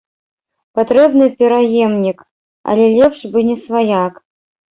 Патрэбны 0.77 1.27
пераемнік, 1.43 2.19
але 2.73 2.85
лепш 2.97 3.19
бы 3.35 3.39
не 3.51 3.57
сваяк. 3.65 4.13